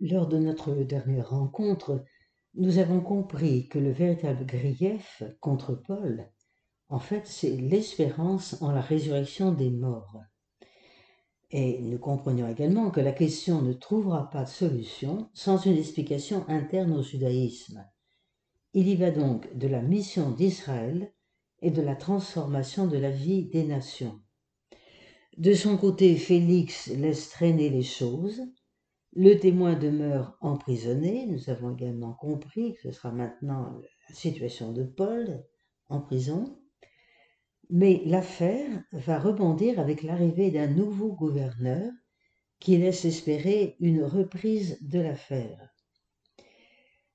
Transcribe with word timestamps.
Lors 0.00 0.26
de 0.26 0.38
notre 0.38 0.74
dernière 0.74 1.30
rencontre, 1.30 2.04
nous 2.54 2.78
avons 2.78 3.00
compris 3.00 3.68
que 3.68 3.78
le 3.78 3.92
véritable 3.92 4.44
grief 4.44 5.22
contre 5.40 5.74
Paul, 5.74 6.30
en 6.88 6.98
fait, 6.98 7.26
c'est 7.26 7.56
l'espérance 7.56 8.60
en 8.60 8.72
la 8.72 8.80
résurrection 8.80 9.52
des 9.52 9.70
morts. 9.70 10.20
Et 11.50 11.80
nous 11.80 11.98
comprenions 11.98 12.48
également 12.48 12.90
que 12.90 13.00
la 13.00 13.12
question 13.12 13.62
ne 13.62 13.72
trouvera 13.72 14.30
pas 14.30 14.44
de 14.44 14.48
solution 14.48 15.30
sans 15.32 15.64
une 15.64 15.76
explication 15.76 16.44
interne 16.48 16.92
au 16.92 17.02
judaïsme. 17.02 17.84
Il 18.72 18.88
y 18.88 18.96
va 18.96 19.12
donc 19.12 19.56
de 19.56 19.68
la 19.68 19.80
mission 19.80 20.30
d'Israël 20.30 21.12
et 21.62 21.70
de 21.70 21.80
la 21.80 21.94
transformation 21.94 22.88
de 22.88 22.98
la 22.98 23.10
vie 23.10 23.44
des 23.46 23.64
nations. 23.64 24.20
De 25.38 25.54
son 25.54 25.76
côté, 25.76 26.16
Félix 26.16 26.88
laisse 26.88 27.30
traîner 27.30 27.70
les 27.70 27.82
choses. 27.82 28.42
Le 29.16 29.38
témoin 29.38 29.74
demeure 29.74 30.36
emprisonné. 30.40 31.26
Nous 31.26 31.48
avons 31.48 31.72
également 31.72 32.14
compris 32.14 32.74
que 32.74 32.82
ce 32.82 32.90
sera 32.90 33.12
maintenant 33.12 33.80
la 34.08 34.14
situation 34.14 34.72
de 34.72 34.82
Paul 34.82 35.44
en 35.88 36.00
prison. 36.00 36.58
Mais 37.70 38.02
l'affaire 38.06 38.82
va 38.90 39.20
rebondir 39.20 39.78
avec 39.78 40.02
l'arrivée 40.02 40.50
d'un 40.50 40.66
nouveau 40.66 41.12
gouverneur 41.12 41.92
qui 42.58 42.76
laisse 42.76 43.04
espérer 43.04 43.76
une 43.78 44.02
reprise 44.02 44.78
de 44.82 44.98
l'affaire. 44.98 45.70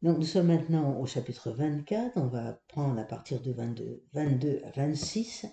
Donc 0.02 0.20
nous 0.20 0.26
sommes 0.26 0.48
maintenant 0.48 0.98
au 1.02 1.06
chapitre 1.06 1.52
24, 1.52 2.16
on 2.16 2.28
va 2.28 2.62
prendre 2.70 2.98
à 2.98 3.04
partir 3.04 3.42
de 3.42 3.52
22, 3.52 4.06
22 4.14 4.62
à 4.64 4.72
26. 4.72 5.48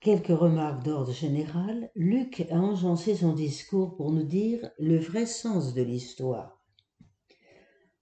Quelques 0.00 0.28
remarques 0.28 0.84
d'ordre 0.84 1.12
général. 1.12 1.90
Luc 1.96 2.46
a 2.52 2.54
enjancé 2.54 3.16
son 3.16 3.32
discours 3.32 3.96
pour 3.96 4.12
nous 4.12 4.22
dire 4.22 4.70
le 4.78 4.96
vrai 4.96 5.26
sens 5.26 5.74
de 5.74 5.82
l'histoire. 5.82 6.62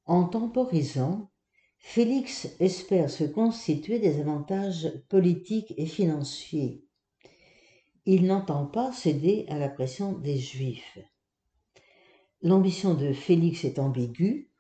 En 0.05 0.25
temporisant, 0.25 1.31
Félix 1.79 2.49
espère 2.61 3.09
se 3.09 3.25
constituer 3.25 3.99
des 3.99 4.21
avantages 4.21 4.93
politiques 5.09 5.73
et 5.79 5.87
financiers. 5.87 6.85
Il 8.05 8.27
n'entend 8.27 8.67
pas 8.67 8.93
céder 8.93 9.47
à 9.49 9.57
la 9.59 9.71
pression 9.71 10.13
des 10.13 10.37
Juifs. 10.37 10.99
L'ambition 12.43 12.93
de 12.93 13.15
Félix 13.15 13.65
est 13.65 13.79
ambiguë, 13.79 14.51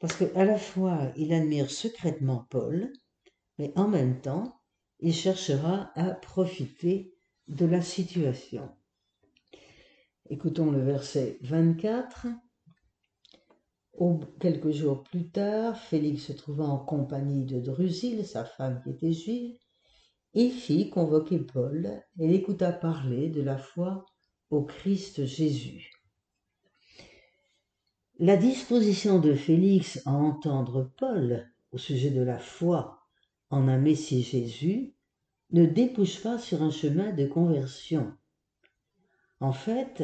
parce 0.00 0.16
qu'à 0.16 0.44
la 0.44 0.58
fois 0.58 1.12
il 1.16 1.32
admire 1.32 1.70
secrètement 1.70 2.48
Paul, 2.50 2.92
mais 3.58 3.72
en 3.76 3.86
même 3.86 4.20
temps 4.20 4.60
il 5.00 5.14
cherchera 5.14 5.90
à 5.94 6.10
profiter 6.14 7.14
de 7.48 7.66
la 7.66 7.82
situation. 7.82 8.70
Écoutons 10.30 10.70
le 10.70 10.82
verset 10.82 11.38
24 11.42 12.26
quelques 14.40 14.70
jours 14.70 15.02
plus 15.02 15.28
tard, 15.30 15.78
Félix 15.78 16.24
se 16.24 16.32
trouvant 16.32 16.68
en 16.68 16.78
compagnie 16.78 17.44
de 17.44 17.60
Drusille, 17.60 18.26
sa 18.26 18.44
femme 18.44 18.80
qui 18.82 18.90
était 18.90 19.12
juive, 19.12 19.56
il 20.32 20.50
fit 20.50 20.90
convoquer 20.90 21.38
Paul 21.38 22.02
et 22.18 22.26
l'écouta 22.26 22.72
parler 22.72 23.28
de 23.28 23.40
la 23.40 23.56
foi 23.56 24.04
au 24.50 24.64
Christ 24.64 25.24
Jésus. 25.24 25.92
La 28.18 28.36
disposition 28.36 29.18
de 29.18 29.34
Félix 29.34 30.00
à 30.06 30.12
entendre 30.12 30.92
Paul 30.98 31.48
au 31.72 31.78
sujet 31.78 32.10
de 32.10 32.22
la 32.22 32.38
foi 32.38 33.03
en 33.54 33.68
un 33.68 33.78
Messie 33.78 34.22
Jésus 34.22 34.94
ne 35.52 35.64
débouche 35.64 36.20
pas 36.20 36.38
sur 36.38 36.62
un 36.62 36.72
chemin 36.72 37.12
de 37.12 37.24
conversion. 37.24 38.12
En 39.38 39.52
fait, 39.52 40.02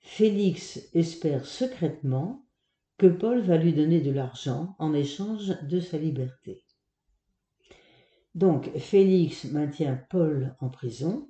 Félix 0.00 0.88
espère 0.94 1.44
secrètement 1.44 2.46
que 2.96 3.06
Paul 3.06 3.40
va 3.42 3.58
lui 3.58 3.74
donner 3.74 4.00
de 4.00 4.10
l'argent 4.10 4.74
en 4.78 4.94
échange 4.94 5.52
de 5.64 5.78
sa 5.78 5.98
liberté. 5.98 6.64
Donc 8.34 8.74
Félix 8.78 9.44
maintient 9.44 10.02
Paul 10.08 10.56
en 10.60 10.70
prison. 10.70 11.28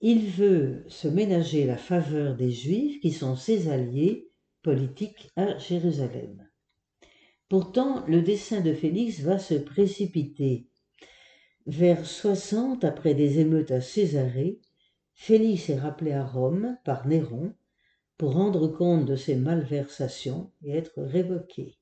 Il 0.00 0.28
veut 0.28 0.84
se 0.86 1.08
ménager 1.08 1.66
la 1.66 1.76
faveur 1.76 2.36
des 2.36 2.52
Juifs 2.52 3.00
qui 3.00 3.10
sont 3.10 3.34
ses 3.34 3.68
alliés 3.68 4.30
politiques 4.62 5.28
à 5.34 5.58
Jérusalem. 5.58 6.48
Pourtant, 7.52 8.02
le 8.06 8.22
dessein 8.22 8.62
de 8.62 8.72
Félix 8.72 9.20
va 9.20 9.38
se 9.38 9.52
précipiter. 9.52 10.70
Vers 11.66 12.06
60 12.06 12.82
après 12.82 13.12
des 13.12 13.40
émeutes 13.40 13.72
à 13.72 13.82
Césarée, 13.82 14.58
Félix 15.12 15.68
est 15.68 15.78
rappelé 15.78 16.12
à 16.12 16.24
Rome 16.24 16.78
par 16.82 17.06
Néron 17.06 17.52
pour 18.16 18.32
rendre 18.32 18.68
compte 18.68 19.04
de 19.04 19.16
ses 19.16 19.36
malversations 19.36 20.50
et 20.64 20.74
être 20.74 21.02
révoqué. 21.02 21.76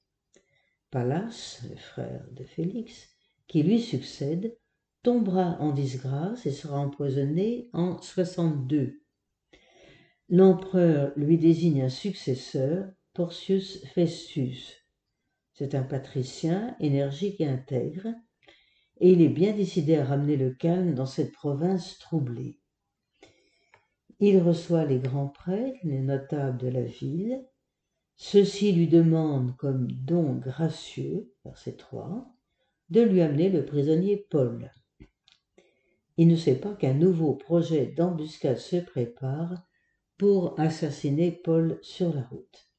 Pallas, 0.90 1.60
le 1.70 1.76
frère 1.76 2.26
de 2.32 2.42
Félix, 2.42 3.10
qui 3.46 3.62
lui 3.62 3.80
succède, 3.80 4.56
tombera 5.04 5.56
en 5.60 5.70
disgrâce 5.70 6.46
et 6.46 6.50
sera 6.50 6.80
empoisonné 6.80 7.70
en 7.72 8.02
62. 8.02 8.98
L'empereur 10.30 11.12
lui 11.14 11.38
désigne 11.38 11.82
un 11.82 11.88
successeur, 11.88 12.90
Porcius 13.14 13.86
Festus. 13.94 14.79
C'est 15.60 15.74
un 15.74 15.82
patricien 15.82 16.74
énergique 16.80 17.38
et 17.42 17.46
intègre, 17.46 18.08
et 18.98 19.12
il 19.12 19.20
est 19.20 19.28
bien 19.28 19.52
décidé 19.52 19.96
à 19.96 20.06
ramener 20.06 20.38
le 20.38 20.54
calme 20.54 20.94
dans 20.94 21.04
cette 21.04 21.32
province 21.32 21.98
troublée. 21.98 22.58
Il 24.20 24.38
reçoit 24.38 24.86
les 24.86 24.98
grands 24.98 25.28
prêtres, 25.28 25.76
les 25.84 25.98
notables 25.98 26.56
de 26.56 26.68
la 26.68 26.80
ville. 26.80 27.46
Ceux-ci 28.16 28.72
lui 28.72 28.88
demandent 28.88 29.54
comme 29.58 29.92
don 29.92 30.36
gracieux, 30.36 31.30
verset 31.44 31.74
3, 31.76 32.26
de 32.88 33.02
lui 33.02 33.20
amener 33.20 33.50
le 33.50 33.66
prisonnier 33.66 34.16
Paul. 34.30 34.72
Il 36.16 36.28
ne 36.28 36.36
sait 36.36 36.58
pas 36.58 36.72
qu'un 36.72 36.94
nouveau 36.94 37.34
projet 37.34 37.84
d'embuscade 37.84 38.56
se 38.56 38.76
prépare 38.76 39.68
pour 40.16 40.58
assassiner 40.58 41.30
Paul 41.32 41.78
sur 41.82 42.14
la 42.14 42.22
route. 42.22 42.69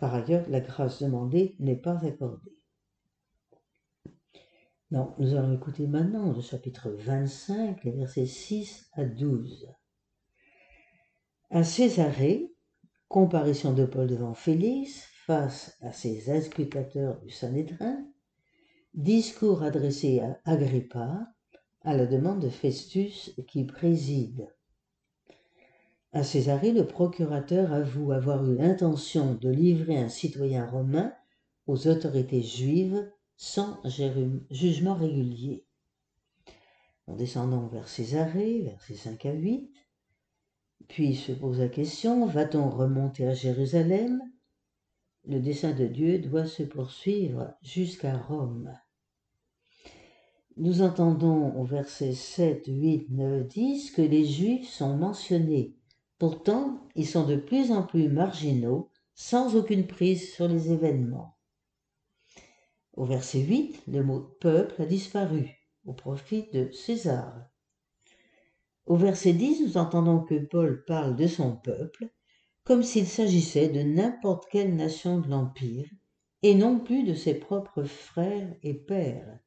Par 0.00 0.14
ailleurs, 0.14 0.48
la 0.48 0.60
grâce 0.60 1.02
demandée 1.02 1.56
n'est 1.58 1.76
pas 1.76 2.02
accordée. 2.06 2.56
Nous 4.90 5.34
allons 5.34 5.52
écouter 5.54 5.86
maintenant 5.86 6.32
le 6.32 6.40
chapitre 6.40 6.88
25, 6.88 7.84
les 7.84 7.90
versets 7.90 8.24
6 8.24 8.88
à 8.94 9.04
12. 9.04 9.68
À 11.50 11.62
Césarée, 11.64 12.50
comparition 13.08 13.74
de 13.74 13.84
Paul 13.84 14.06
devant 14.06 14.32
Félix 14.32 15.06
face 15.26 15.76
à 15.82 15.92
ses 15.92 16.30
exécutateurs 16.30 17.20
du 17.20 17.28
Sanhédrin, 17.28 18.02
discours 18.94 19.62
adressé 19.62 20.20
à 20.20 20.40
Agrippa 20.46 21.26
à 21.82 21.94
la 21.94 22.06
demande 22.06 22.40
de 22.40 22.48
Festus 22.48 23.34
qui 23.46 23.66
préside. 23.66 24.48
À 26.12 26.24
Césarée, 26.24 26.72
le 26.72 26.86
procurateur 26.86 27.72
avoue 27.72 28.10
avoir 28.10 28.44
eu 28.44 28.56
l'intention 28.56 29.34
de 29.34 29.48
livrer 29.48 29.96
un 29.96 30.08
citoyen 30.08 30.66
romain 30.66 31.12
aux 31.68 31.86
autorités 31.86 32.42
juives 32.42 33.08
sans 33.36 33.80
jugement 34.50 34.94
régulier. 34.94 35.64
En 37.06 37.14
descendant 37.14 37.68
vers 37.68 37.88
Césarée, 37.88 38.62
versets 38.62 38.94
5 38.94 39.24
à 39.26 39.32
8, 39.32 39.72
puis 40.88 41.14
se 41.14 41.30
pose 41.30 41.60
la 41.60 41.68
question, 41.68 42.26
va-t-on 42.26 42.68
remonter 42.68 43.28
à 43.28 43.34
Jérusalem? 43.34 44.20
Le 45.26 45.38
dessein 45.38 45.72
de 45.72 45.86
Dieu 45.86 46.18
doit 46.18 46.46
se 46.46 46.64
poursuivre 46.64 47.54
jusqu'à 47.62 48.16
Rome. 48.16 48.76
Nous 50.56 50.82
entendons 50.82 51.56
au 51.56 51.64
verset 51.64 52.14
7, 52.14 52.64
8, 52.66 53.10
9, 53.10 53.46
10 53.46 53.90
que 53.92 54.02
les 54.02 54.26
Juifs 54.26 54.68
sont 54.68 54.96
mentionnés. 54.96 55.76
Pourtant, 56.20 56.86
ils 56.96 57.08
sont 57.08 57.24
de 57.24 57.36
plus 57.36 57.72
en 57.72 57.82
plus 57.82 58.10
marginaux, 58.10 58.90
sans 59.14 59.56
aucune 59.56 59.86
prise 59.86 60.34
sur 60.34 60.48
les 60.48 60.70
événements. 60.70 61.38
Au 62.92 63.06
verset 63.06 63.40
8, 63.40 63.84
le 63.88 64.04
mot 64.04 64.20
peuple 64.38 64.82
a 64.82 64.84
disparu 64.84 65.48
au 65.86 65.94
profit 65.94 66.46
de 66.52 66.70
César. 66.72 67.48
Au 68.84 68.96
verset 68.96 69.32
10, 69.32 69.62
nous 69.62 69.76
entendons 69.78 70.20
que 70.20 70.34
Paul 70.34 70.84
parle 70.84 71.16
de 71.16 71.26
son 71.26 71.56
peuple 71.56 72.10
comme 72.64 72.82
s'il 72.82 73.06
s'agissait 73.06 73.70
de 73.70 73.80
n'importe 73.80 74.46
quelle 74.50 74.76
nation 74.76 75.20
de 75.20 75.28
l'Empire 75.30 75.88
et 76.42 76.54
non 76.54 76.80
plus 76.80 77.02
de 77.02 77.14
ses 77.14 77.32
propres 77.32 77.84
frères 77.84 78.54
et 78.62 78.74
pères. 78.74 79.38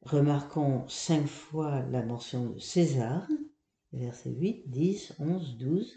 Remarquons 0.00 0.88
cinq 0.88 1.26
fois 1.26 1.82
la 1.90 2.02
mention 2.02 2.46
de 2.46 2.58
César, 2.58 3.28
versets 3.94 4.30
8, 4.30 4.64
10, 4.68 5.14
11, 5.18 5.56
12. 5.58 5.94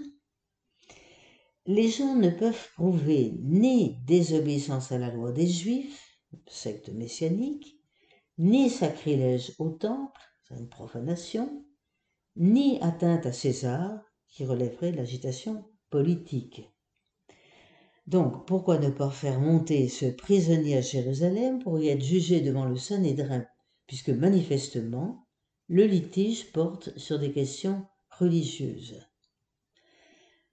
Les 1.65 1.89
gens 1.89 2.15
ne 2.15 2.29
peuvent 2.29 2.69
prouver 2.75 3.33
ni 3.41 3.97
désobéissance 4.05 4.91
à 4.91 4.97
la 4.97 5.11
loi 5.11 5.31
des 5.31 5.47
Juifs, 5.47 6.19
secte 6.47 6.89
messianique, 6.89 7.77
ni 8.37 8.69
sacrilège 8.69 9.53
au 9.59 9.69
temple, 9.69 10.21
c'est 10.47 10.57
une 10.57 10.69
profanation, 10.69 11.65
ni 12.35 12.79
atteinte 12.81 13.25
à 13.25 13.33
César, 13.33 13.99
qui 14.27 14.45
relèverait 14.45 14.91
l'agitation 14.91 15.65
politique. 15.89 16.69
Donc, 18.05 18.47
pourquoi 18.47 18.77
ne 18.77 18.89
pas 18.89 19.09
faire 19.09 19.41
monter 19.41 19.89
ce 19.89 20.05
prisonnier 20.05 20.77
à 20.77 20.81
Jérusalem 20.81 21.59
pour 21.59 21.79
y 21.79 21.89
être 21.89 22.03
jugé 22.03 22.39
devant 22.39 22.65
le 22.65 22.77
Sanhédrin, 22.77 23.45
puisque 23.87 24.09
manifestement, 24.09 25.26
le 25.69 25.85
litige 25.85 26.51
porte 26.53 26.97
sur 26.97 27.19
des 27.19 27.31
questions 27.31 27.85
religieuses. 28.09 29.01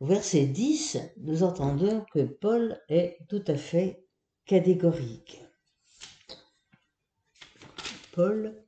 Verset 0.01 0.47
10, 0.47 0.99
nous 1.19 1.45
entendons 1.45 2.05
que 2.13 2.25
Paul 2.25 2.81
est 2.89 3.19
tout 3.29 3.45
à 3.47 3.55
fait 3.57 4.05
catégorique. 4.45 5.41
Paul 8.13 8.61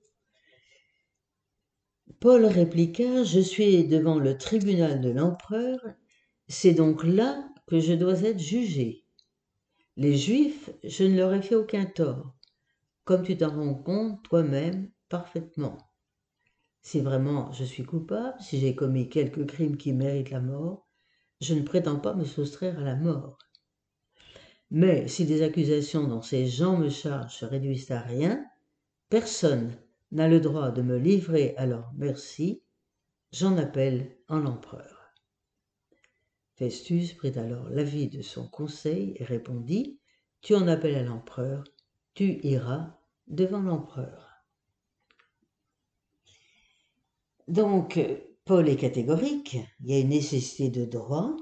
Paul 2.20 2.46
répliqua, 2.46 3.24
Je 3.24 3.40
suis 3.40 3.86
devant 3.86 4.18
le 4.18 4.38
tribunal 4.38 5.00
de 5.00 5.10
l'empereur, 5.10 5.78
c'est 6.48 6.74
donc 6.74 7.04
là 7.04 7.48
que 7.66 7.80
je 7.80 7.92
dois 7.92 8.22
être 8.22 8.38
jugé. 8.38 9.04
Les 9.96 10.16
Juifs, 10.16 10.70
je 10.84 11.04
ne 11.04 11.16
leur 11.16 11.34
ai 11.34 11.42
fait 11.42 11.56
aucun 11.56 11.86
tort, 11.86 12.34
comme 13.04 13.24
tu 13.24 13.36
t'en 13.36 13.50
rends 13.50 13.74
compte 13.74 14.22
toi-même 14.22 14.90
parfaitement. 15.08 15.78
Si 16.86 17.00
vraiment 17.00 17.50
je 17.50 17.64
suis 17.64 17.82
coupable, 17.82 18.40
si 18.40 18.60
j'ai 18.60 18.76
commis 18.76 19.08
quelque 19.08 19.40
crime 19.40 19.76
qui 19.76 19.92
mérite 19.92 20.30
la 20.30 20.38
mort, 20.38 20.86
je 21.40 21.54
ne 21.54 21.62
prétends 21.62 21.98
pas 21.98 22.14
me 22.14 22.24
soustraire 22.24 22.78
à 22.78 22.84
la 22.84 22.94
mort. 22.94 23.38
Mais 24.70 25.08
si 25.08 25.24
des 25.24 25.42
accusations 25.42 26.06
dont 26.06 26.22
ces 26.22 26.46
gens 26.46 26.76
me 26.76 26.88
chargent 26.88 27.34
se 27.34 27.44
réduisent 27.44 27.90
à 27.90 27.98
rien, 27.98 28.46
personne 29.08 29.76
n'a 30.12 30.28
le 30.28 30.38
droit 30.38 30.70
de 30.70 30.80
me 30.80 30.96
livrer 30.96 31.56
à 31.56 31.66
leur 31.66 31.90
merci, 31.96 32.62
j'en 33.32 33.56
appelle 33.56 34.16
en 34.28 34.38
l'empereur. 34.38 35.12
Festus 36.54 37.14
prit 37.14 37.36
alors 37.36 37.68
l'avis 37.68 38.08
de 38.08 38.22
son 38.22 38.46
conseil 38.46 39.16
et 39.16 39.24
répondit 39.24 39.98
Tu 40.40 40.54
en 40.54 40.68
appelles 40.68 40.94
à 40.94 41.02
l'empereur, 41.02 41.64
tu 42.14 42.38
iras 42.44 42.96
devant 43.26 43.62
l'empereur. 43.62 44.25
Donc, 47.48 48.00
Paul 48.44 48.68
est 48.68 48.76
catégorique, 48.76 49.58
il 49.80 49.90
y 49.90 49.94
a 49.94 50.00
une 50.00 50.08
nécessité 50.08 50.68
de 50.68 50.84
droit. 50.84 51.36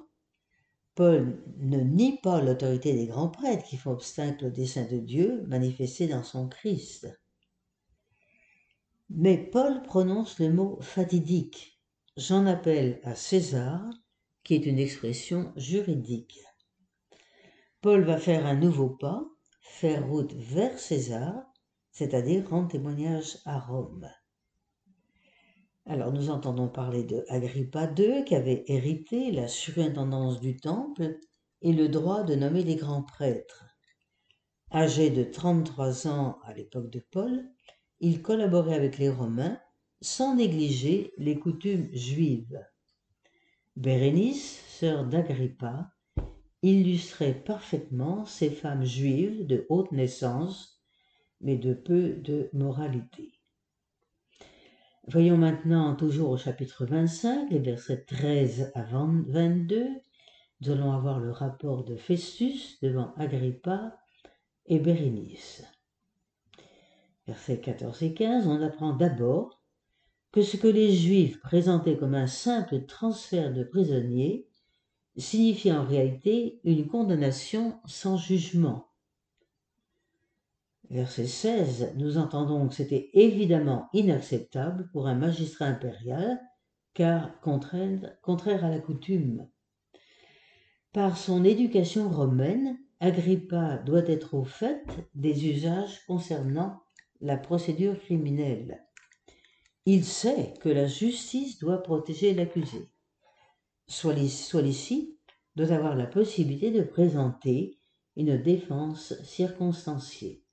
Paul 0.94 1.42
ne 1.58 1.80
nie 1.80 2.18
pas 2.20 2.40
l'autorité 2.40 2.92
des 2.92 3.06
grands 3.06 3.30
prêtres 3.30 3.64
qui 3.64 3.76
font 3.76 3.92
obstacle 3.92 4.46
au 4.46 4.50
dessein 4.50 4.84
de 4.84 4.98
Dieu 4.98 5.42
manifesté 5.46 6.06
dans 6.06 6.22
son 6.22 6.48
Christ. 6.48 7.08
Mais 9.10 9.38
Paul 9.38 9.82
prononce 9.82 10.38
le 10.38 10.52
mot 10.52 10.78
fatidique. 10.80 11.80
J'en 12.16 12.46
appelle 12.46 13.00
à 13.02 13.14
César, 13.14 13.82
qui 14.44 14.54
est 14.54 14.66
une 14.66 14.78
expression 14.78 15.52
juridique. 15.56 16.40
Paul 17.80 18.04
va 18.04 18.18
faire 18.18 18.46
un 18.46 18.54
nouveau 18.54 18.90
pas, 18.90 19.24
faire 19.60 20.06
route 20.06 20.32
vers 20.32 20.78
César, 20.78 21.34
c'est-à-dire 21.90 22.48
rendre 22.48 22.68
témoignage 22.68 23.38
à 23.44 23.58
Rome. 23.58 24.08
Alors 25.86 26.12
nous 26.12 26.30
entendons 26.30 26.68
parler 26.68 27.04
de 27.04 27.24
Agrippa 27.28 27.92
II 27.98 28.24
qui 28.24 28.34
avait 28.34 28.64
hérité 28.68 29.30
la 29.30 29.48
surintendance 29.48 30.40
du 30.40 30.56
temple 30.56 31.18
et 31.60 31.74
le 31.74 31.88
droit 31.88 32.22
de 32.22 32.34
nommer 32.34 32.62
les 32.62 32.76
grands 32.76 33.02
prêtres. 33.02 33.66
Âgé 34.72 35.10
de 35.10 35.24
33 35.24 36.08
ans 36.08 36.38
à 36.44 36.54
l'époque 36.54 36.90
de 36.90 37.00
Paul, 37.10 37.44
il 38.00 38.22
collaborait 38.22 38.74
avec 38.74 38.96
les 38.96 39.10
Romains 39.10 39.60
sans 40.00 40.36
négliger 40.36 41.12
les 41.18 41.38
coutumes 41.38 41.88
juives. 41.92 42.58
Bérénice, 43.76 44.62
sœur 44.68 45.04
d'Agrippa, 45.04 45.90
illustrait 46.62 47.34
parfaitement 47.34 48.24
ces 48.24 48.48
femmes 48.48 48.84
juives 48.84 49.46
de 49.46 49.66
haute 49.68 49.92
naissance, 49.92 50.82
mais 51.42 51.56
de 51.56 51.74
peu 51.74 52.14
de 52.14 52.48
moralité. 52.54 53.32
Voyons 55.08 55.36
maintenant 55.36 55.94
toujours 55.96 56.30
au 56.30 56.36
chapitre 56.36 56.86
25, 56.86 57.50
les 57.50 57.58
versets 57.58 58.04
13 58.04 58.72
à 58.74 58.82
22. 58.82 59.88
Nous 60.60 60.70
allons 60.70 60.92
avoir 60.92 61.20
le 61.20 61.30
rapport 61.30 61.84
de 61.84 61.96
Festus 61.96 62.80
devant 62.80 63.12
Agrippa 63.16 63.98
et 64.66 64.78
Bérénice 64.78 65.64
versets 67.26 67.60
14 67.60 68.02
et 68.02 68.14
15, 68.14 68.46
on 68.46 68.60
apprend 68.62 68.92
d'abord 68.92 69.62
que 70.32 70.42
ce 70.42 70.56
que 70.56 70.68
les 70.68 70.92
Juifs 70.92 71.40
présentaient 71.40 71.96
comme 71.96 72.14
un 72.14 72.26
simple 72.26 72.84
transfert 72.86 73.52
de 73.52 73.64
prisonniers 73.64 74.48
signifiait 75.16 75.72
en 75.72 75.84
réalité 75.84 76.60
une 76.64 76.88
condamnation 76.88 77.80
sans 77.86 78.16
jugement. 78.16 78.88
Verset 80.90 81.26
16, 81.26 81.94
nous 81.96 82.18
entendons 82.18 82.68
que 82.68 82.74
c'était 82.74 83.10
évidemment 83.14 83.88
inacceptable 83.94 84.90
pour 84.92 85.06
un 85.06 85.14
magistrat 85.14 85.66
impérial, 85.66 86.40
car 86.92 87.40
contraire, 87.40 88.64
à 88.64 88.68
la 88.68 88.78
coutume. 88.78 89.48
Par 90.92 91.16
son 91.16 91.42
éducation 91.42 92.08
romaine, 92.08 92.78
Agrippa 93.00 93.78
doit 93.78 94.06
être 94.06 94.34
au 94.34 94.44
fait 94.44 94.84
des 95.14 95.48
usages 95.48 96.04
concernant 96.06 96.82
la 97.20 97.36
procédure 97.36 97.98
criminelle. 97.98 98.84
Il 99.86 100.04
sait 100.04 100.54
que 100.60 100.68
la 100.68 100.86
justice 100.86 101.58
doit 101.58 101.82
protéger 101.82 102.34
l'accusé. 102.34 102.90
Celui-ci 103.86 105.18
doit 105.56 105.72
avoir 105.72 105.96
la 105.96 106.06
possibilité 106.06 106.70
de 106.70 106.82
présenter 106.82 107.78
une 108.16 108.40
défense 108.40 109.20
circonstanciée. 109.22 110.43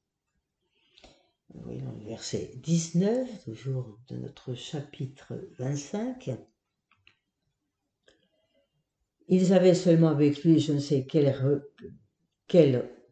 Verset 2.12 2.52
19, 2.58 3.46
toujours 3.46 3.98
de 4.10 4.18
notre 4.18 4.54
chapitre 4.54 5.34
25. 5.58 6.32
Ils 9.30 9.54
avaient 9.54 9.74
seulement 9.74 10.10
avec 10.10 10.44
lui 10.44 10.60
je 10.60 10.74
ne 10.74 10.80
sais 10.80 11.06
quelle, 11.06 11.34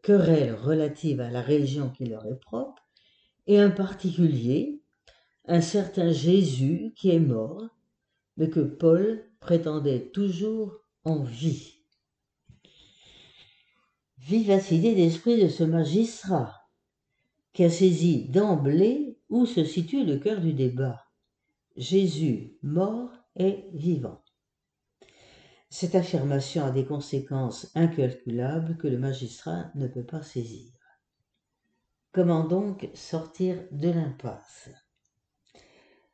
querelle 0.01 0.53
relative 0.53 1.21
à 1.21 1.31
la 1.31 1.41
religion 1.41 1.89
qui 1.91 2.07
leur 2.07 2.25
est 2.25 2.41
propre, 2.41 2.89
et 3.47 3.57
un 3.57 3.69
particulier, 3.69 4.81
un 5.45 5.61
certain 5.61 6.11
Jésus 6.11 6.91
qui 6.97 7.11
est 7.11 7.21
mort, 7.21 7.69
mais 8.35 8.49
que 8.49 8.59
Paul 8.59 9.23
prétendait 9.39 10.09
toujours 10.09 10.73
en 11.05 11.23
vie. 11.23 11.85
Vivacité 14.17 14.93
d'esprit 14.93 15.41
de 15.41 15.47
ce 15.47 15.63
magistrat, 15.63 16.58
qui 17.53 17.63
a 17.63 17.69
saisi 17.69 18.29
d'emblée 18.29 19.17
où 19.29 19.45
se 19.45 19.63
situe 19.63 20.05
le 20.05 20.17
cœur 20.17 20.41
du 20.41 20.53
débat. 20.53 21.05
Jésus 21.75 22.57
mort 22.61 23.11
et 23.35 23.65
vivant. 23.73 24.21
Cette 25.69 25.95
affirmation 25.95 26.65
a 26.65 26.71
des 26.71 26.85
conséquences 26.85 27.71
incalculables 27.75 28.77
que 28.77 28.87
le 28.87 28.97
magistrat 28.97 29.71
ne 29.75 29.87
peut 29.87 30.03
pas 30.03 30.23
saisir. 30.23 30.73
Comment 32.11 32.43
donc 32.43 32.89
sortir 32.95 33.63
de 33.71 33.89
l'impasse? 33.89 34.69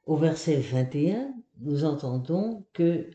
Au 0.05 0.17
verset 0.17 0.59
21, 0.59 1.33
nous 1.61 1.85
entendons 1.85 2.65
que 2.73 3.09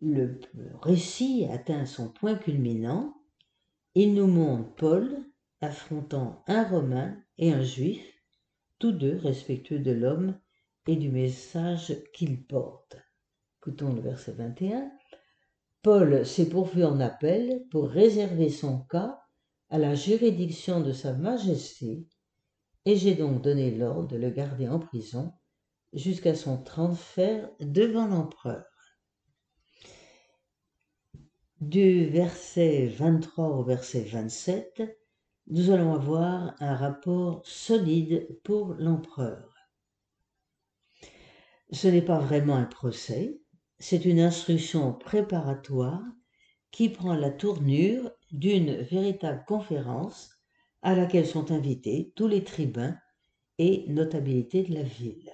le 0.00 0.40
récit 0.80 1.46
atteint 1.52 1.86
son 1.86 2.08
point 2.08 2.36
culminant. 2.36 3.14
Il 3.94 4.14
nous 4.14 4.28
montre 4.28 4.74
Paul 4.76 5.24
affrontant 5.60 6.44
un 6.46 6.62
Romain 6.62 7.20
et 7.38 7.52
un 7.52 7.62
Juif, 7.62 8.04
tous 8.78 8.92
deux 8.92 9.16
respectueux 9.16 9.78
de 9.78 9.92
l'homme 9.92 10.38
et 10.86 10.96
du 10.96 11.10
message 11.10 11.96
qu'il 12.12 12.44
porte. 12.44 12.96
Écoutons 13.60 13.92
le 13.92 14.00
verset 14.00 14.32
21. 14.32 14.90
Paul 15.82 16.26
s'est 16.26 16.48
pourvu 16.48 16.84
en 16.84 17.00
appel 17.00 17.64
pour 17.70 17.88
réserver 17.88 18.50
son 18.50 18.80
cas 18.80 19.20
à 19.70 19.78
la 19.78 19.94
juridiction 19.94 20.80
de 20.80 20.92
Sa 20.92 21.12
Majesté, 21.12 22.06
et 22.84 22.96
j'ai 22.96 23.14
donc 23.14 23.42
donné 23.42 23.70
l'ordre 23.70 24.08
de 24.08 24.16
le 24.16 24.30
garder 24.30 24.68
en 24.68 24.78
prison 24.78 25.34
jusqu'à 25.92 26.34
son 26.34 26.62
transfert 26.62 27.50
devant 27.60 28.06
l'empereur. 28.06 28.64
Du 31.60 32.06
verset 32.06 32.86
23 32.86 33.48
au 33.48 33.64
verset 33.64 34.02
27, 34.02 34.82
nous 35.50 35.70
allons 35.70 35.94
avoir 35.94 36.54
un 36.60 36.76
rapport 36.76 37.40
solide 37.44 38.28
pour 38.44 38.74
l'empereur. 38.74 39.54
Ce 41.70 41.88
n'est 41.88 42.02
pas 42.02 42.18
vraiment 42.18 42.56
un 42.56 42.64
procès, 42.64 43.40
c'est 43.78 44.04
une 44.04 44.20
instruction 44.20 44.92
préparatoire 44.92 46.02
qui 46.70 46.90
prend 46.90 47.14
la 47.14 47.30
tournure 47.30 48.10
d'une 48.30 48.74
véritable 48.82 49.44
conférence 49.46 50.30
à 50.82 50.94
laquelle 50.94 51.26
sont 51.26 51.50
invités 51.50 52.12
tous 52.14 52.26
les 52.26 52.44
tribuns 52.44 52.96
et 53.58 53.86
notabilités 53.88 54.62
de 54.62 54.74
la 54.74 54.82
ville. 54.82 55.32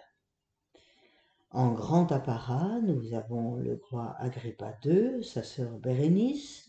En 1.51 1.73
grand 1.73 2.11
apparat, 2.11 2.81
nous 2.81 3.15
avons 3.15 3.57
le 3.57 3.81
roi 3.91 4.17
Agrippa 4.19 4.77
II, 4.85 5.23
sa 5.23 5.43
sœur 5.43 5.79
Bérénice. 5.79 6.64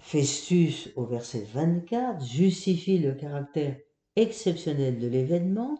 Festus, 0.00 0.90
au 0.96 1.04
verset 1.04 1.46
24, 1.52 2.24
justifie 2.24 2.98
le 2.98 3.14
caractère 3.14 3.78
exceptionnel 4.16 4.98
de 4.98 5.06
l'événement. 5.06 5.78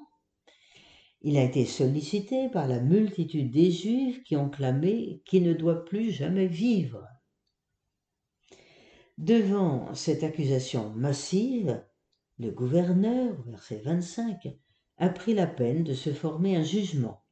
Il 1.22 1.36
a 1.36 1.42
été 1.42 1.64
sollicité 1.64 2.48
par 2.50 2.68
la 2.68 2.80
multitude 2.80 3.50
des 3.50 3.70
Juifs 3.70 4.22
qui 4.22 4.36
ont 4.36 4.48
clamé 4.48 5.22
qu'il 5.24 5.42
ne 5.42 5.52
doit 5.52 5.84
plus 5.84 6.12
jamais 6.12 6.46
vivre. 6.46 7.04
Devant 9.18 9.92
cette 9.94 10.22
accusation 10.22 10.90
massive, 10.90 11.82
le 12.38 12.50
gouverneur, 12.50 13.42
verset 13.46 13.80
25, 13.84 14.48
a 14.98 15.08
pris 15.08 15.34
la 15.34 15.46
peine 15.46 15.82
de 15.82 15.94
se 15.94 16.12
former 16.12 16.56
un 16.56 16.62
jugement 16.62 17.24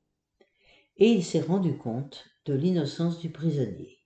et 0.96 1.10
il 1.10 1.24
s'est 1.24 1.40
rendu 1.40 1.76
compte 1.76 2.28
de 2.44 2.54
l'innocence 2.54 3.20
du 3.20 3.30
prisonnier. 3.30 3.98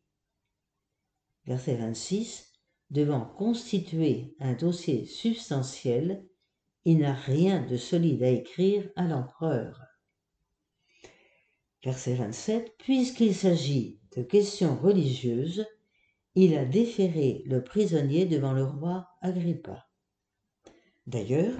Verset 1.46 1.76
26. 1.76 2.51
Devant 2.92 3.24
constituer 3.24 4.36
un 4.38 4.52
dossier 4.52 5.06
substantiel, 5.06 6.28
il 6.84 6.98
n'a 6.98 7.14
rien 7.14 7.64
de 7.64 7.78
solide 7.78 8.22
à 8.22 8.28
écrire 8.28 8.86
à 8.96 9.08
l'empereur. 9.08 9.80
Verset 11.82 12.16
27. 12.16 12.76
Puisqu'il 12.76 13.34
s'agit 13.34 13.98
de 14.14 14.22
questions 14.22 14.76
religieuses, 14.76 15.64
il 16.34 16.54
a 16.54 16.66
déféré 16.66 17.42
le 17.46 17.64
prisonnier 17.64 18.26
devant 18.26 18.52
le 18.52 18.64
roi 18.64 19.08
Agrippa. 19.22 19.88
D'ailleurs, 21.06 21.56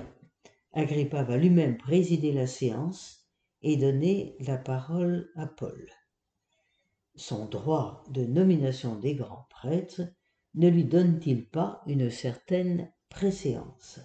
Agrippa 0.74 1.22
va 1.22 1.38
lui-même 1.38 1.78
présider 1.78 2.32
la 2.32 2.46
séance 2.46 3.26
et 3.62 3.78
donner 3.78 4.36
la 4.40 4.58
parole 4.58 5.30
à 5.34 5.46
Paul. 5.46 5.88
Son 7.14 7.46
droit 7.46 8.04
de 8.10 8.26
nomination 8.26 8.96
des 8.96 9.14
grands 9.14 9.46
prêtres 9.48 10.02
ne 10.54 10.68
lui 10.68 10.84
donne-t-il 10.84 11.48
pas 11.48 11.82
une 11.86 12.10
certaine 12.10 12.92
préséance? 13.08 14.00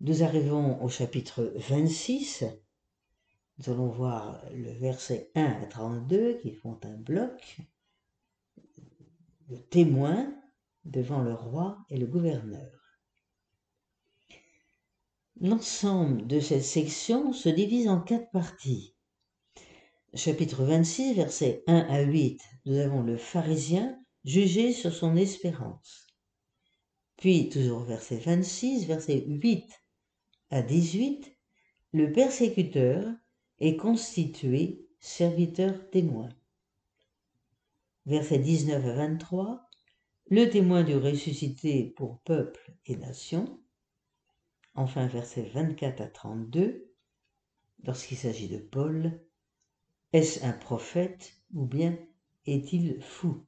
Nous 0.00 0.22
arrivons 0.22 0.82
au 0.82 0.88
chapitre 0.88 1.52
26. 1.56 2.44
Nous 3.58 3.72
allons 3.72 3.88
voir 3.88 4.44
le 4.52 4.70
verset 4.72 5.30
1 5.34 5.44
à 5.44 5.66
32 5.66 6.38
qui 6.38 6.52
font 6.52 6.78
un 6.84 6.96
bloc. 6.96 7.58
Le 9.48 9.58
témoin 9.58 10.32
devant 10.84 11.22
le 11.22 11.34
roi 11.34 11.78
et 11.90 11.96
le 11.96 12.06
gouverneur. 12.06 12.70
L'ensemble 15.40 16.26
de 16.26 16.40
cette 16.40 16.64
section 16.64 17.32
se 17.32 17.48
divise 17.48 17.88
en 17.88 18.00
quatre 18.00 18.30
parties. 18.30 18.94
Chapitre 20.14 20.64
26, 20.64 21.14
versets 21.14 21.62
1 21.66 21.76
à 21.76 22.00
8, 22.02 22.40
nous 22.66 22.78
avons 22.78 23.02
le 23.02 23.16
pharisien 23.16 23.98
jugé 24.28 24.74
sur 24.74 24.92
son 24.92 25.16
espérance. 25.16 26.06
Puis, 27.16 27.48
toujours 27.48 27.84
verset 27.84 28.18
26, 28.18 28.84
verset 28.84 29.24
8 29.26 29.64
à 30.50 30.60
18, 30.60 31.34
le 31.94 32.12
persécuteur 32.12 33.06
est 33.58 33.76
constitué 33.76 34.86
serviteur 35.00 35.88
témoin. 35.88 36.28
Verset 38.04 38.38
19 38.38 38.84
à 38.84 38.92
23, 38.92 39.66
le 40.30 40.50
témoin 40.50 40.82
du 40.82 40.96
ressuscité 40.96 41.94
pour 41.96 42.20
peuple 42.20 42.74
et 42.84 42.96
nation. 42.96 43.58
Enfin, 44.74 45.06
versets 45.06 45.50
24 45.54 46.02
à 46.02 46.06
32, 46.06 46.92
lorsqu'il 47.82 48.18
s'agit 48.18 48.48
de 48.48 48.58
Paul, 48.58 49.24
est-ce 50.12 50.44
un 50.44 50.52
prophète 50.52 51.32
ou 51.54 51.64
bien 51.64 51.98
est-il 52.44 53.00
fou? 53.00 53.47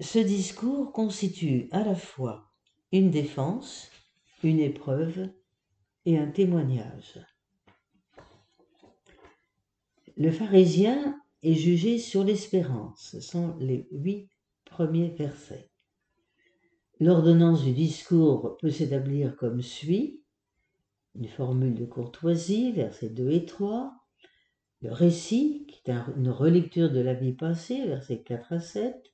Ce 0.00 0.20
discours 0.20 0.92
constitue 0.92 1.68
à 1.72 1.82
la 1.82 1.96
fois 1.96 2.52
une 2.92 3.10
défense, 3.10 3.90
une 4.44 4.60
épreuve 4.60 5.28
et 6.04 6.16
un 6.16 6.28
témoignage. 6.28 7.18
Le 10.16 10.30
pharisien 10.30 11.20
est 11.42 11.54
jugé 11.54 11.98
sur 11.98 12.22
l'espérance. 12.22 13.08
Ce 13.10 13.20
sont 13.20 13.56
les 13.58 13.88
huit 13.90 14.28
premiers 14.64 15.10
versets. 15.10 15.68
L'ordonnance 17.00 17.64
du 17.64 17.72
discours 17.72 18.56
peut 18.58 18.70
s'établir 18.70 19.34
comme 19.36 19.62
suit. 19.62 20.22
Une 21.16 21.28
formule 21.28 21.74
de 21.74 21.84
courtoisie, 21.84 22.70
versets 22.70 23.10
2 23.10 23.30
et 23.30 23.44
3. 23.46 23.92
Le 24.82 24.92
récit, 24.92 25.66
qui 25.66 25.90
est 25.90 25.94
une 26.16 26.30
relecture 26.30 26.92
de 26.92 27.00
la 27.00 27.14
vie 27.14 27.32
passée, 27.32 27.84
versets 27.84 28.22
4 28.22 28.52
à 28.52 28.60
7. 28.60 29.12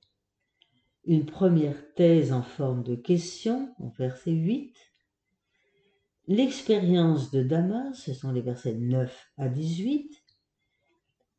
Une 1.07 1.27
première 1.27 1.95
thèse 1.95 2.33
en 2.33 2.43
forme 2.43 2.83
de 2.83 2.95
question, 2.95 3.75
verset 3.99 4.33
8. 4.33 4.75
L'expérience 6.27 7.31
de 7.31 7.43
Damas, 7.43 7.95
ce 7.95 8.15
sont 8.15 8.33
les 8.33 8.41
versets 8.41 8.75
9 8.75 9.33
à 9.37 9.49
18. 9.49 10.11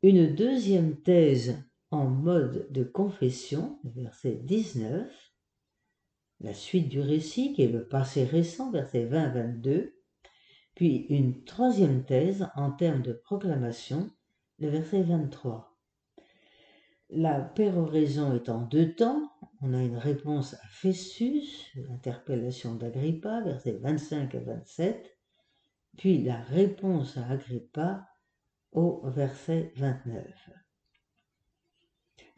Une 0.02 0.34
deuxième 0.34 1.00
thèse 1.00 1.56
en 1.90 2.06
mode 2.06 2.70
de 2.70 2.84
confession, 2.84 3.80
verset 3.84 4.40
19 4.44 5.10
la 6.40 6.54
suite 6.54 6.88
du 6.88 7.00
récit 7.00 7.52
qui 7.54 7.62
est 7.62 7.72
le 7.72 7.86
passé 7.86 8.24
récent, 8.24 8.70
versets 8.70 9.06
20 9.06 9.28
22, 9.30 9.94
puis 10.74 11.06
une 11.08 11.44
troisième 11.44 12.04
thèse 12.04 12.46
en 12.54 12.70
termes 12.70 13.02
de 13.02 13.12
proclamation, 13.12 14.10
le 14.58 14.68
verset 14.68 15.02
23. 15.02 15.75
La 17.10 17.40
péroraison 17.40 18.34
est 18.34 18.48
en 18.48 18.62
deux 18.62 18.94
temps. 18.94 19.30
On 19.60 19.72
a 19.72 19.82
une 19.82 19.96
réponse 19.96 20.54
à 20.54 20.66
Festus, 20.70 21.70
l'interpellation 21.76 22.74
d'Agrippa, 22.74 23.40
versets 23.42 23.78
25 23.80 24.34
à 24.34 24.40
27, 24.40 25.16
puis 25.96 26.22
la 26.22 26.40
réponse 26.42 27.16
à 27.16 27.26
Agrippa 27.28 28.06
au 28.72 29.02
verset 29.08 29.72
29. 29.76 30.50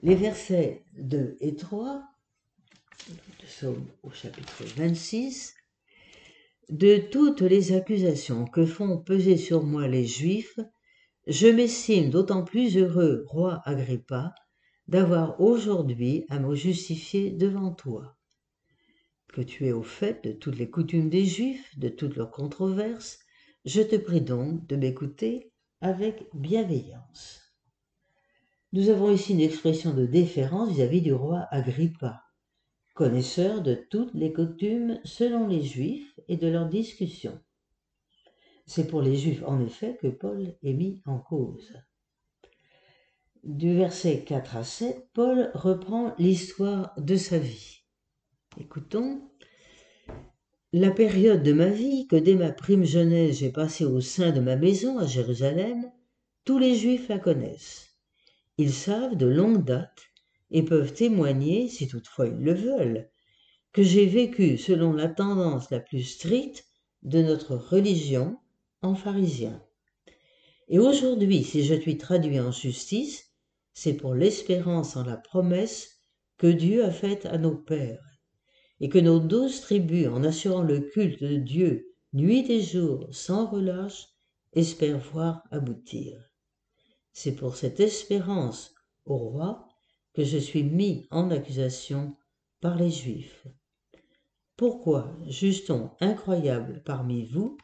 Les 0.00 0.14
versets 0.14 0.84
2 0.96 1.36
et 1.40 1.56
3 1.56 2.04
nous 3.10 3.48
sommes 3.48 3.86
au 4.02 4.10
chapitre 4.10 4.64
26, 4.76 5.54
de 6.68 6.98
toutes 6.98 7.40
les 7.40 7.72
accusations 7.72 8.44
que 8.44 8.66
font 8.66 8.98
peser 8.98 9.36
sur 9.36 9.62
moi 9.62 9.88
les 9.88 10.04
Juifs, 10.04 10.58
je 11.26 11.46
m'estime 11.46 12.10
d'autant 12.10 12.44
plus 12.44 12.76
heureux, 12.76 13.24
roi 13.26 13.62
Agrippa, 13.64 14.34
d'avoir 14.88 15.40
aujourd'hui 15.40 16.24
à 16.28 16.38
me 16.38 16.54
justifier 16.54 17.30
devant 17.30 17.72
toi. 17.72 18.16
Que 19.28 19.42
tu 19.42 19.66
es 19.66 19.72
au 19.72 19.82
fait 19.82 20.24
de 20.24 20.32
toutes 20.32 20.56
les 20.56 20.70
coutumes 20.70 21.10
des 21.10 21.24
Juifs, 21.24 21.78
de 21.78 21.88
toutes 21.88 22.16
leurs 22.16 22.30
controverses, 22.30 23.20
je 23.64 23.82
te 23.82 23.96
prie 23.96 24.22
donc 24.22 24.66
de 24.66 24.76
m'écouter 24.76 25.52
avec 25.80 26.24
bienveillance. 26.34 27.40
Nous 28.72 28.88
avons 28.88 29.12
ici 29.12 29.34
une 29.34 29.40
expression 29.40 29.94
de 29.94 30.06
déférence 30.06 30.70
vis-à-vis 30.70 31.00
-vis 31.00 31.04
du 31.04 31.12
roi 31.12 31.46
Agrippa 31.50 32.22
connaisseur 32.98 33.62
de 33.62 33.74
toutes 33.74 34.12
les 34.12 34.32
coutumes 34.32 34.98
selon 35.04 35.46
les 35.46 35.62
Juifs 35.62 36.18
et 36.26 36.36
de 36.36 36.48
leurs 36.48 36.68
discussions. 36.68 37.38
C'est 38.66 38.88
pour 38.88 39.02
les 39.02 39.14
Juifs, 39.14 39.44
en 39.46 39.60
effet, 39.60 39.96
que 40.02 40.08
Paul 40.08 40.56
est 40.64 40.72
mis 40.72 41.00
en 41.06 41.20
cause. 41.20 41.74
Du 43.44 43.76
verset 43.76 44.24
4 44.24 44.56
à 44.56 44.64
7, 44.64 45.10
Paul 45.14 45.52
reprend 45.54 46.12
l'histoire 46.18 46.92
de 46.98 47.14
sa 47.14 47.38
vie. 47.38 47.82
Écoutons. 48.58 49.22
La 50.72 50.90
période 50.90 51.44
de 51.44 51.52
ma 51.52 51.68
vie 51.68 52.08
que 52.08 52.16
dès 52.16 52.34
ma 52.34 52.50
prime 52.50 52.84
jeunesse 52.84 53.38
j'ai 53.38 53.52
passée 53.52 53.84
au 53.84 54.00
sein 54.00 54.32
de 54.32 54.40
ma 54.40 54.56
maison 54.56 54.98
à 54.98 55.06
Jérusalem, 55.06 55.88
tous 56.44 56.58
les 56.58 56.74
Juifs 56.74 57.08
la 57.08 57.20
connaissent. 57.20 57.96
Ils 58.58 58.72
savent 58.72 59.16
de 59.16 59.26
longue 59.26 59.64
date 59.64 60.02
et 60.50 60.64
peuvent 60.64 60.92
témoigner, 60.92 61.68
si 61.68 61.86
toutefois 61.86 62.26
ils 62.26 62.42
le 62.42 62.54
veulent, 62.54 63.08
que 63.72 63.84
j'ai 63.84 64.06
vécu 64.06 64.58
selon 64.58 64.92
la 64.92 65.08
tendance 65.08 65.70
la 65.70 65.78
plus 65.78 66.02
stricte 66.02 66.64
de 67.02 67.22
notre 67.22 67.54
religion 67.54 68.36
en 68.82 68.96
pharisien. 68.96 69.62
Et 70.66 70.78
aujourd'hui, 70.78 71.44
si 71.44 71.64
je 71.64 71.74
suis 71.74 71.96
traduit 71.96 72.40
en 72.40 72.50
justice, 72.50 73.27
c'est 73.80 73.94
pour 73.94 74.12
l'espérance 74.12 74.96
en 74.96 75.04
la 75.04 75.16
promesse 75.16 76.00
que 76.36 76.48
Dieu 76.48 76.84
a 76.84 76.90
faite 76.90 77.26
à 77.26 77.38
nos 77.38 77.54
pères, 77.54 78.04
et 78.80 78.88
que 78.88 78.98
nos 78.98 79.20
douze 79.20 79.60
tribus, 79.60 80.08
en 80.08 80.24
assurant 80.24 80.62
le 80.62 80.80
culte 80.80 81.22
de 81.22 81.36
Dieu 81.36 81.94
nuit 82.12 82.44
et 82.50 82.60
jour 82.60 83.06
sans 83.12 83.46
relâche, 83.46 84.08
espèrent 84.52 84.98
voir 84.98 85.44
aboutir. 85.52 86.20
C'est 87.12 87.36
pour 87.36 87.54
cette 87.54 87.78
espérance, 87.78 88.74
au 89.04 89.16
roi, 89.16 89.68
que 90.12 90.24
je 90.24 90.38
suis 90.38 90.64
mis 90.64 91.06
en 91.12 91.30
accusation 91.30 92.16
par 92.60 92.74
les 92.74 92.90
Juifs. 92.90 93.46
Pourquoi 94.56 95.16
juge-t-on 95.28 95.92
incroyable 96.00 96.82
parmi 96.84 97.26
vous 97.26 97.56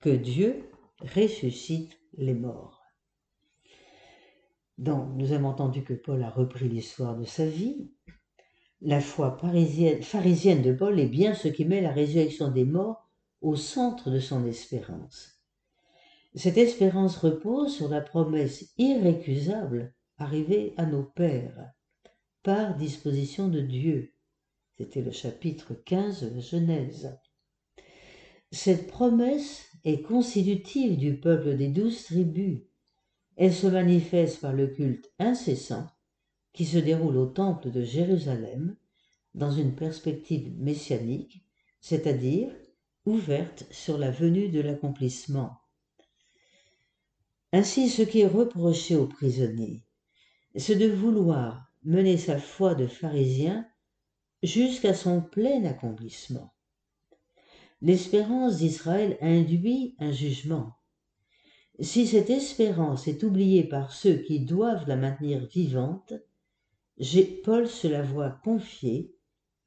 que 0.00 0.10
Dieu 0.10 0.68
ressuscite 1.14 1.98
les 2.12 2.34
morts? 2.34 2.75
Donc, 4.78 5.14
nous 5.14 5.32
avons 5.32 5.48
entendu 5.48 5.84
que 5.84 5.94
Paul 5.94 6.22
a 6.22 6.30
repris 6.30 6.68
l'histoire 6.68 7.16
de 7.16 7.24
sa 7.24 7.46
vie. 7.46 7.90
La 8.82 9.00
foi 9.00 9.36
pharisienne 9.38 10.62
de 10.62 10.72
Paul 10.72 11.00
est 11.00 11.08
bien 11.08 11.34
ce 11.34 11.48
qui 11.48 11.64
met 11.64 11.80
la 11.80 11.92
résurrection 11.92 12.50
des 12.50 12.64
morts 12.64 13.08
au 13.40 13.56
centre 13.56 14.10
de 14.10 14.20
son 14.20 14.46
espérance. 14.46 15.40
Cette 16.34 16.58
espérance 16.58 17.16
repose 17.16 17.74
sur 17.74 17.88
la 17.88 18.02
promesse 18.02 18.74
irrécusable 18.76 19.94
arrivée 20.18 20.74
à 20.76 20.84
nos 20.84 21.04
pères 21.04 21.72
par 22.42 22.76
disposition 22.76 23.48
de 23.48 23.60
Dieu. 23.60 24.12
C'était 24.76 25.00
le 25.00 25.10
chapitre 25.10 25.72
15 25.72 26.34
de 26.34 26.40
Genèse. 26.40 27.18
Cette 28.52 28.88
promesse 28.88 29.66
est 29.84 30.02
constitutive 30.02 30.98
du 30.98 31.18
peuple 31.18 31.56
des 31.56 31.68
douze 31.68 32.04
tribus. 32.04 32.60
Elle 33.36 33.54
se 33.54 33.66
manifeste 33.66 34.40
par 34.40 34.52
le 34.52 34.66
culte 34.68 35.12
incessant 35.18 35.86
qui 36.52 36.64
se 36.64 36.78
déroule 36.78 37.18
au 37.18 37.26
temple 37.26 37.70
de 37.70 37.82
Jérusalem 37.82 38.76
dans 39.34 39.50
une 39.50 39.74
perspective 39.74 40.58
messianique, 40.58 41.44
c'est-à-dire 41.80 42.50
ouverte 43.04 43.66
sur 43.70 43.98
la 43.98 44.10
venue 44.10 44.48
de 44.48 44.60
l'accomplissement. 44.60 45.58
Ainsi, 47.52 47.90
ce 47.90 48.02
qui 48.02 48.20
est 48.20 48.26
reproché 48.26 48.96
aux 48.96 49.06
prisonniers, 49.06 49.84
c'est 50.56 50.76
de 50.76 50.88
vouloir 50.88 51.70
mener 51.84 52.16
sa 52.16 52.38
foi 52.38 52.74
de 52.74 52.86
pharisien 52.86 53.68
jusqu'à 54.42 54.94
son 54.94 55.20
plein 55.20 55.64
accomplissement. 55.64 56.54
L'espérance 57.82 58.56
d'Israël 58.56 59.18
induit 59.20 59.94
un 59.98 60.10
jugement. 60.10 60.75
Si 61.80 62.06
cette 62.06 62.30
espérance 62.30 63.06
est 63.06 63.22
oubliée 63.22 63.64
par 63.64 63.92
ceux 63.92 64.16
qui 64.16 64.40
doivent 64.40 64.88
la 64.88 64.96
maintenir 64.96 65.46
vivante, 65.46 66.14
Paul 67.44 67.68
se 67.68 67.86
la 67.86 68.00
voit 68.00 68.30
confier, 68.30 69.14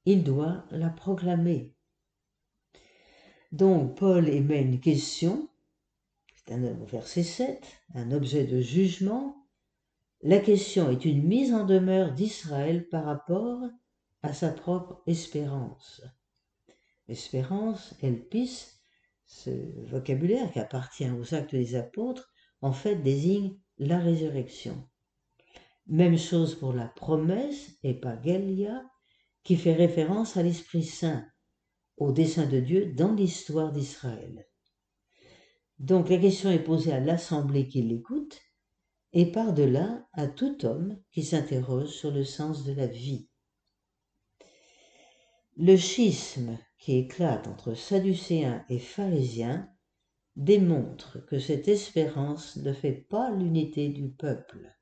il 0.05 0.23
doit 0.23 0.65
la 0.71 0.89
proclamer. 0.89 1.75
Donc 3.51 3.97
Paul 3.97 4.27
émet 4.27 4.63
une 4.63 4.79
question, 4.79 5.49
c'est 6.35 6.53
un 6.53 6.73
verset 6.85 7.23
7, 7.23 7.63
un 7.93 8.11
objet 8.11 8.45
de 8.45 8.59
jugement. 8.59 9.45
La 10.23 10.39
question 10.39 10.89
est 10.89 11.05
une 11.05 11.23
mise 11.23 11.53
en 11.53 11.63
demeure 11.63 12.13
d'Israël 12.13 12.89
par 12.89 13.05
rapport 13.05 13.61
à 14.23 14.33
sa 14.33 14.49
propre 14.49 15.03
espérance. 15.05 16.01
Espérance, 17.07 17.95
elpis, 18.01 18.78
ce 19.29 19.51
vocabulaire 19.85 20.51
qui 20.51 20.59
appartient 20.59 21.09
aux 21.09 21.35
actes 21.35 21.55
des 21.55 21.75
apôtres, 21.75 22.33
en 22.61 22.73
fait 22.73 22.95
désigne 22.95 23.55
la 23.77 23.99
résurrection. 23.99 24.89
Même 25.85 26.17
chose 26.17 26.55
pour 26.55 26.73
la 26.73 26.87
promesse, 26.87 27.77
epagelia, 27.83 28.83
qui 29.43 29.55
fait 29.55 29.73
référence 29.73 30.35
à 30.35 30.43
l'Esprit 30.43 30.83
Saint, 30.83 31.25
au 31.97 32.11
dessein 32.11 32.47
de 32.47 32.59
Dieu 32.59 32.91
dans 32.93 33.13
l'histoire 33.13 33.71
d'Israël. 33.71 34.47
Donc 35.77 36.09
la 36.09 36.17
question 36.17 36.49
est 36.49 36.63
posée 36.63 36.91
à 36.91 36.99
l'assemblée 36.99 37.67
qui 37.67 37.83
l'écoute 37.83 38.41
et 39.13 39.31
par-delà 39.31 40.07
à 40.13 40.27
tout 40.27 40.65
homme 40.65 40.99
qui 41.11 41.23
s'interroge 41.23 41.89
sur 41.89 42.11
le 42.11 42.23
sens 42.23 42.65
de 42.65 42.73
la 42.73 42.87
vie. 42.87 43.29
Le 45.61 45.75
schisme 45.75 46.57
qui 46.77 46.95
éclate 46.95 47.45
entre 47.49 47.73
sadducéens 47.73 48.63
et 48.69 48.79
pharisiens 48.79 49.69
démontre 50.37 51.19
que 51.25 51.37
cette 51.37 51.67
espérance 51.67 52.55
ne 52.55 52.71
fait 52.71 52.93
pas 52.93 53.29
l'unité 53.31 53.89
du 53.89 54.07
peuple. 54.07 54.73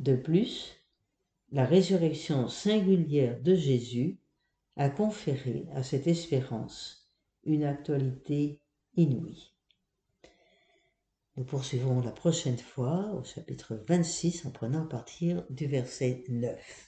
De 0.00 0.16
plus, 0.16 0.74
la 1.52 1.64
résurrection 1.64 2.48
singulière 2.48 3.40
de 3.40 3.54
Jésus 3.54 4.18
a 4.74 4.90
conféré 4.90 5.68
à 5.72 5.84
cette 5.84 6.08
espérance 6.08 7.08
une 7.44 7.62
actualité 7.62 8.60
inouïe. 8.96 9.54
Nous 11.36 11.44
poursuivrons 11.44 12.00
la 12.00 12.10
prochaine 12.10 12.58
fois 12.58 13.12
au 13.12 13.22
chapitre 13.22 13.80
26 13.86 14.46
en 14.46 14.50
prenant 14.50 14.82
à 14.82 14.88
partir 14.88 15.44
du 15.48 15.68
verset 15.68 16.24
9. 16.28 16.85